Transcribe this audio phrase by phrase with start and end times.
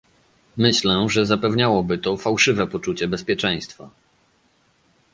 [0.57, 3.89] Myślę że zapewniałoby to fałszywe poczucie bezpieczeństwa